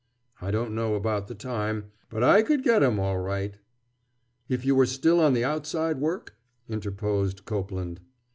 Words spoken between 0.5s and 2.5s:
know about the time! But I